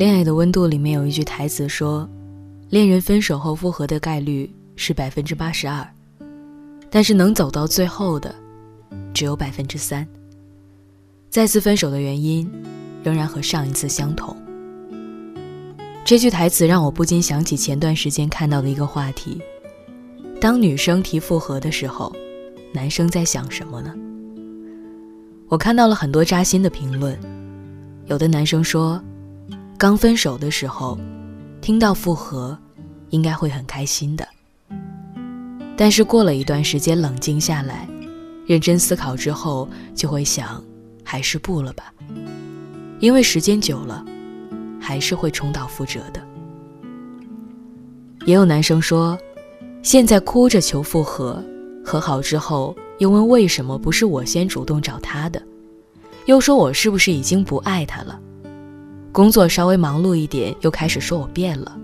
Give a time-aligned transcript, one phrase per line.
[0.00, 2.08] 恋爱的温度里面有一句台词说
[2.70, 5.86] ：“恋人分手后复合的概率是百分之八十二，
[6.88, 8.34] 但是能走到最后的
[9.12, 10.08] 只有百分之三。
[11.28, 12.50] 再次分手的原因
[13.02, 14.34] 仍然和上一次相同。”
[16.02, 19.38] 这句台词让我不禁想起前段时间看到的一个话题：
[20.40, 22.10] 当女生提复合的时候，
[22.72, 23.94] 男生在想什么呢？
[25.46, 27.20] 我看到了很多扎心的评论，
[28.06, 28.98] 有的男生说。
[29.80, 30.98] 刚分手的时候，
[31.62, 32.54] 听到复合，
[33.08, 34.28] 应该会很开心的。
[35.74, 37.88] 但是过了一段时间，冷静下来，
[38.44, 40.62] 认真思考之后，就会想，
[41.02, 41.94] 还是不了吧。
[42.98, 44.04] 因为时间久了，
[44.78, 46.22] 还是会重蹈覆辙的。
[48.26, 49.18] 也有男生说，
[49.82, 51.42] 现在哭着求复合，
[51.82, 55.42] 和好之后又问为什么不是我先主动找他的，
[56.26, 58.20] 又说我是不是已经不爱他了。
[59.12, 61.76] 工作稍微忙碌一点，又开始说我变了，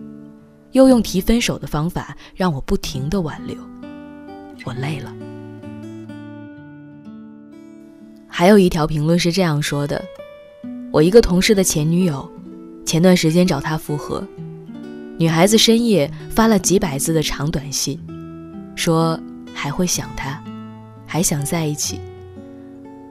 [0.73, 3.57] 又用提分手的方法让我不停的挽留，
[4.65, 5.13] 我累了。
[8.29, 10.01] 还有一条评论是这样说的：
[10.93, 12.31] 我一个同事的前女友，
[12.85, 14.25] 前段时间找他复合，
[15.19, 17.99] 女孩子深夜发了几百字的长短信，
[18.77, 19.19] 说
[19.53, 20.41] 还会想他，
[21.07, 22.01] 还想在一起。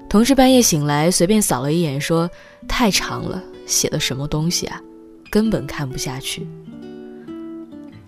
[0.08, 2.30] 同事半夜醒来，随便扫了一眼，说
[2.66, 3.44] 太长了。
[3.66, 4.82] 写的什么东西啊，
[5.30, 6.48] 根本看不下去。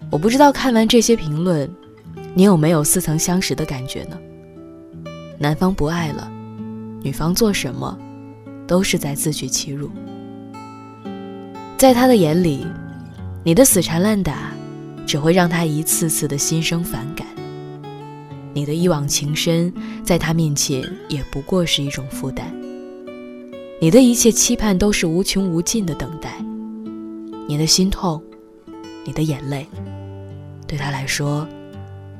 [0.10, 1.70] 我不知道看完这些评论，
[2.34, 4.18] 你有没有似曾相识的感觉呢？
[5.38, 6.32] 男方不爱了，
[7.04, 7.98] 女方做什么，
[8.66, 9.90] 都是在自取其辱。
[11.78, 12.66] 在他的眼里，
[13.44, 14.52] 你的死缠烂打，
[15.06, 17.28] 只会让他一次次的心生反感。
[18.54, 19.72] 你的一往情深，
[20.04, 22.52] 在他面前也不过是一种负担。
[23.80, 26.44] 你的一切期盼都是无穷无尽的等待，
[27.48, 28.20] 你的心痛，
[29.06, 29.68] 你的眼泪，
[30.66, 31.48] 对他来说，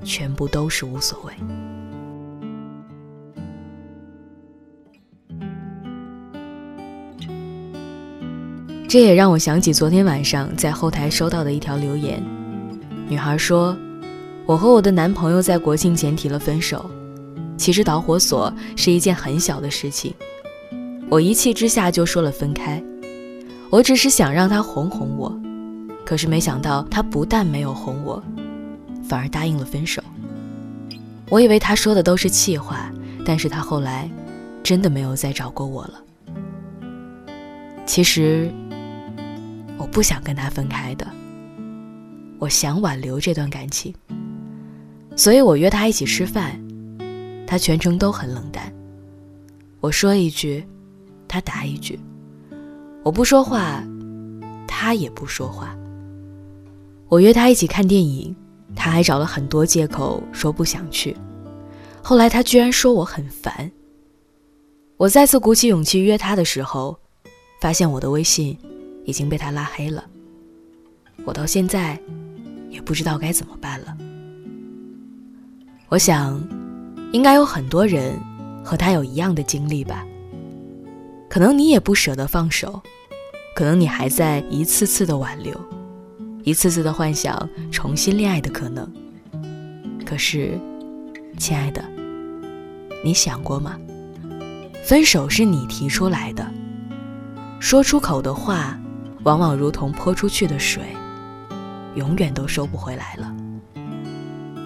[0.04, 1.34] 全部都是无所谓。
[8.88, 12.24] 这也让我想起昨天晚上在后台收到的一条留言，
[13.10, 13.76] 女孩说
[14.46, 16.88] ：“我和我的男朋友在国庆前提了分手，
[17.58, 20.14] 其实导火索是一件很小的事情。”
[21.10, 22.84] 我一气之下就说了分开，
[23.70, 25.34] 我只是想让他哄哄我，
[26.06, 28.22] 可是没想到他不但没有哄我，
[29.08, 30.04] 反而答应了分手。
[31.30, 32.92] 我以为他说的都是气话，
[33.26, 34.10] 但是他后来
[34.62, 36.04] 真的没有再找过我了。
[37.86, 38.52] 其实
[39.78, 41.08] 我不想跟他分开的，
[42.38, 43.96] 我想挽留这段感情，
[45.16, 46.62] 所以我约他一起吃饭，
[47.48, 48.70] 他全程都很冷淡。
[49.80, 50.68] 我说一句。
[51.28, 52.00] 他答一句
[53.04, 53.84] ：“我不说话，
[54.68, 55.76] 他也不说话。”
[57.10, 58.36] 我约他一起看电影，
[58.76, 61.16] 他还找了很多借口说不想去。
[62.02, 63.72] 后来他居然说我很烦。
[64.98, 66.98] 我再次鼓起勇气约他的时候，
[67.62, 68.58] 发现我的微信
[69.06, 70.04] 已经被他拉黑了。
[71.24, 72.00] 我到现在
[72.70, 73.98] 也不知道该怎么办了。
[75.90, 76.42] 我想，
[77.14, 78.20] 应该有很多人
[78.64, 80.06] 和他有一样的经历吧。
[81.30, 82.82] 可能你也不舍得放手，
[83.56, 85.54] 可能你还在一次次的挽留，
[86.44, 88.92] 一次次的幻想重新恋爱的可能。
[90.06, 90.58] 可是，
[91.38, 91.84] 亲爱的，
[93.04, 93.78] 你想过吗？
[94.84, 96.50] 分手是你提出来的，
[97.60, 98.80] 说出口的话，
[99.24, 100.82] 往往如同泼出去的水，
[101.96, 103.36] 永远都收不回来了。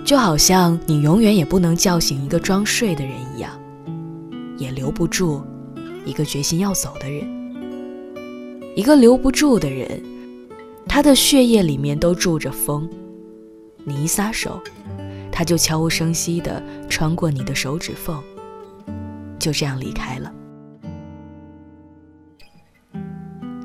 [0.05, 3.51] 就好像你永远也不能叫醒一个装睡的人一样，
[4.57, 5.43] 也留不住。
[6.05, 7.27] 一个决心要走的人，
[8.75, 10.01] 一个留不住的人，
[10.87, 12.89] 他的血液里面都住着风。
[13.83, 14.61] 你一撒手，
[15.31, 18.21] 他就悄无声息地穿过你的手指缝，
[19.39, 20.31] 就这样离开了。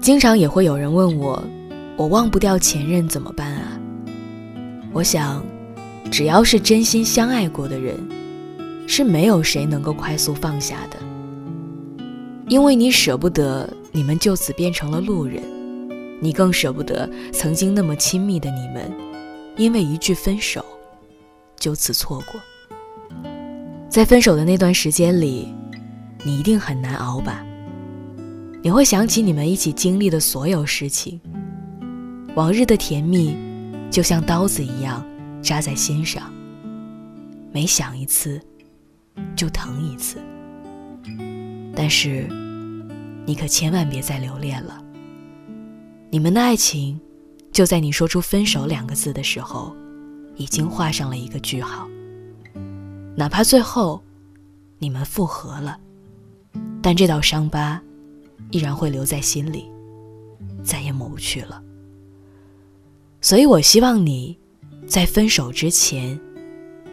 [0.00, 1.42] 经常也会有人问我，
[1.96, 3.80] 我忘不掉前任怎么办啊？
[4.92, 5.44] 我想，
[6.10, 7.96] 只要是真心相爱过的人，
[8.86, 10.96] 是没有谁能够快速放下的。
[12.48, 15.42] 因为你舍不得你们就此变成了路人，
[16.20, 18.92] 你更舍不得曾经那么亲密的你们，
[19.56, 20.64] 因为一句分手，
[21.56, 22.40] 就此错过。
[23.88, 25.52] 在分手的那段时间里，
[26.22, 27.44] 你一定很难熬吧？
[28.62, 31.20] 你会想起你们一起经历的所有事情，
[32.36, 33.36] 往日的甜蜜，
[33.90, 35.04] 就像刀子一样
[35.42, 36.32] 扎在心上，
[37.50, 38.40] 每想一次，
[39.34, 40.18] 就疼一次。
[41.76, 42.26] 但是，
[43.26, 44.82] 你可千万别再留恋了。
[46.08, 46.98] 你们的爱情，
[47.52, 49.76] 就在你说出“分手”两个字的时候，
[50.36, 51.86] 已经画上了一个句号。
[53.14, 54.02] 哪怕最后，
[54.78, 55.78] 你们复合了，
[56.80, 57.80] 但这道伤疤，
[58.50, 59.70] 依然会留在心里，
[60.64, 61.62] 再也抹不去了。
[63.20, 64.38] 所以我希望你，
[64.86, 66.18] 在分手之前，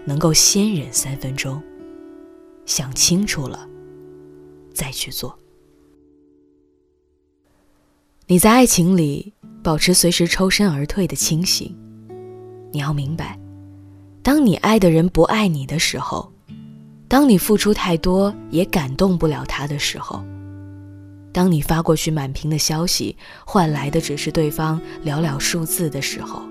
[0.03, 1.61] 能够先忍三分钟，
[2.65, 3.65] 想清楚了，
[4.73, 5.37] 再去做。
[8.27, 11.75] 你在爱情里保持随时抽身而退的清醒，
[12.71, 13.39] 你要明白，
[14.23, 16.31] 当你爱的人不爱你的时候，
[17.07, 20.23] 当你付出太多也感动不了他的时候，
[21.31, 23.15] 当你发过去满屏的消息
[23.45, 26.41] 换来的只是对方寥寥数字的时候，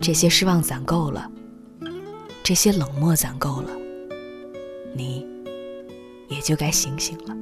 [0.00, 1.30] 这些失望攒够了，
[2.42, 3.70] 这些冷漠攒够了，
[4.94, 5.26] 你
[6.34, 7.36] 也就该醒醒了。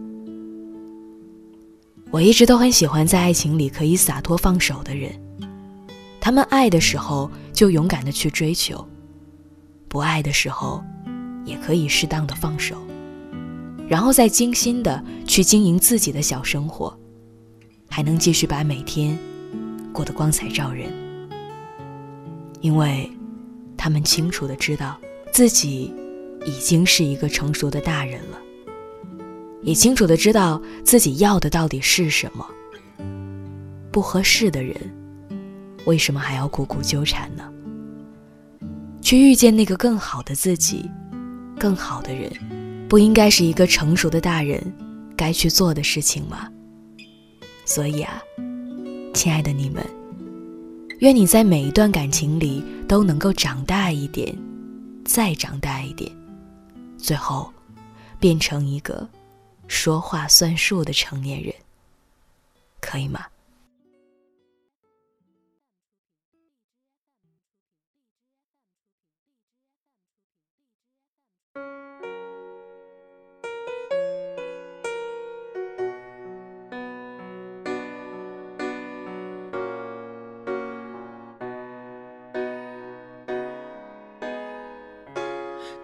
[2.11, 5.11] 我一直都很喜欢在爱情里可以洒脱放手的人，
[6.21, 8.87] 他们爱的时候就勇敢的去追求，
[9.89, 10.85] 不爱的时候，
[11.47, 12.77] 也可以适当的放手，
[13.89, 16.94] 然后再精心的去经营自己的小生活，
[17.89, 19.19] 还能继续把每天
[19.91, 20.93] 过得光彩照人，
[22.61, 23.11] 因为，
[23.75, 24.99] 他们清楚的知道
[25.33, 25.93] 自己
[26.44, 28.39] 已经是一个成熟的大人了。
[29.62, 32.47] 也清楚的知道自己要的到底是什么。
[33.91, 34.75] 不合适的人，
[35.85, 37.49] 为什么还要苦苦纠缠呢？
[39.00, 40.88] 去遇见那个更好的自己，
[41.59, 42.31] 更好的人，
[42.88, 44.61] 不应该是一个成熟的大人
[45.17, 46.49] 该去做的事情吗？
[47.65, 48.23] 所以啊，
[49.12, 49.85] 亲爱的你们，
[51.00, 54.35] 愿你在每一段感情里都能够长大一点，
[55.05, 56.11] 再长大一点，
[56.97, 57.53] 最后
[58.19, 59.06] 变成一个。
[59.72, 61.54] 说话算数的成年人，
[62.78, 63.26] 可以吗？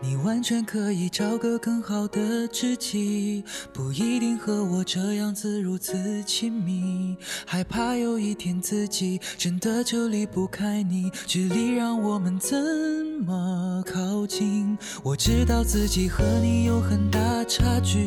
[0.01, 3.43] 你完全可以找个更好的知己，
[3.73, 7.17] 不一定和我这样子如此亲密。
[7.45, 12.57] 害怕有一天自己真的就离不开你，距离让我们怎
[13.27, 14.79] 么靠近？
[15.03, 18.05] 我知道自己和你有很大差距，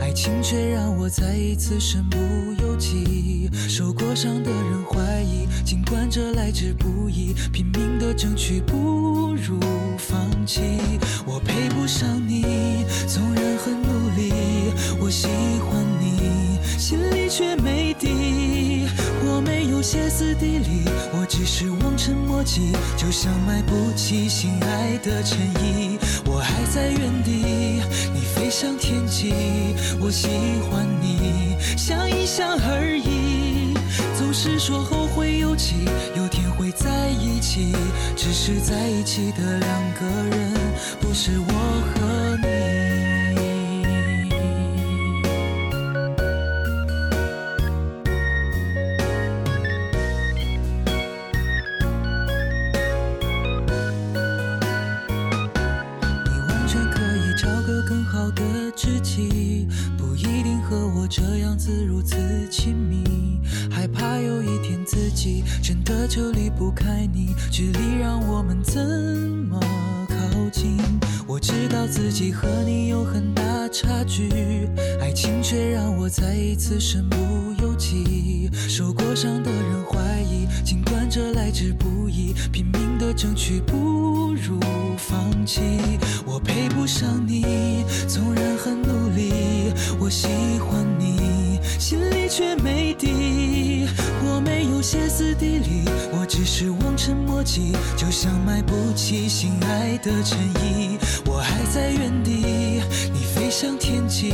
[0.00, 2.18] 爱情却让我再一次身不
[2.60, 3.48] 由己。
[3.68, 9.60] 受过伤的人怀疑，尽管这来之不易，拼命的争取不如
[10.02, 10.60] 放弃。
[11.24, 14.32] 我配不上你，纵然很努力。
[15.00, 18.88] 我喜欢你，心里却没底。
[19.24, 25.96] 我没有歇斯底里，我只是望尘莫及，就像买不起心爱的衬衣。
[26.26, 27.80] 我还在原地，
[28.12, 29.32] 你飞向天际。
[30.00, 30.28] 我喜
[30.68, 33.74] 欢你，想一想而已。
[34.18, 35.74] 总是说后会有期，
[36.16, 37.72] 有天会在一起，
[38.24, 40.54] 只是在一起的两个人，
[41.00, 41.52] 不是我
[41.92, 42.81] 和你。
[58.04, 58.42] 好的
[58.76, 59.66] 知己，
[59.96, 62.16] 不一定和我这样子如此
[62.50, 63.02] 亲密。
[63.70, 68.80] 害怕有一天自己真的就离不开你，距离让我们怎
[69.48, 69.60] 么
[70.08, 70.16] 靠
[70.50, 70.76] 近？
[71.26, 74.28] 我知道自己和你有很大差距，
[75.00, 77.16] 爱情却让我再一次身不
[77.62, 78.50] 由己。
[78.52, 82.81] 受过伤的人怀疑，尽管这来之不易，拼命
[83.12, 84.58] 争取不如
[84.96, 85.60] 放弃。
[86.24, 89.72] 我配不上你，纵然很努力。
[90.00, 90.28] 我喜
[90.60, 93.86] 欢你，心里却没底。
[94.24, 100.98] 我没有歇斯底里，我只是望尘莫及，就像买不起心爱的衬衣。
[101.26, 104.32] 我还在原地，你飞向天际。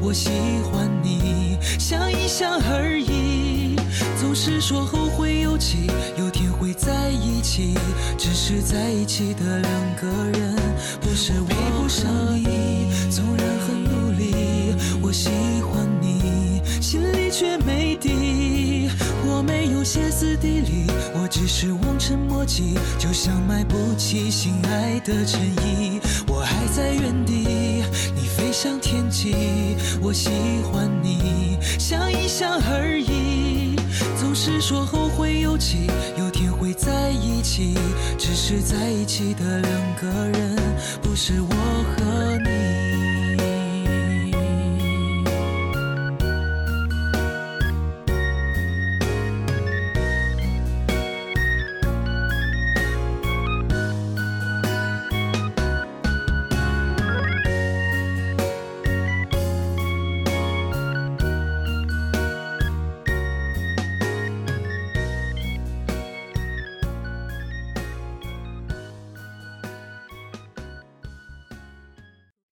[0.00, 0.30] 我喜
[0.70, 3.53] 欢你，想一想而已。
[4.34, 5.86] 不是说后会有期，
[6.18, 7.72] 有天会在一起，
[8.18, 10.56] 只是在一起的两个人，
[11.00, 12.90] 不是配不上你。
[13.12, 15.30] 纵然很努力，我喜
[15.62, 18.90] 欢你，心里却没底。
[19.24, 26.00] 我没有歇斯底里，我只是望尘莫及，就像买不起心爱的衬衣。
[26.26, 27.84] 我还在原地，
[28.16, 29.76] 你飞向天际。
[30.02, 30.28] 我喜
[30.72, 33.33] 欢你，想一想而已。
[34.34, 35.86] 不是说后会有期，
[36.18, 37.76] 有天会在一起。
[38.18, 40.56] 只是在一起的两个人，
[41.00, 41.54] 不是我
[41.96, 42.33] 和。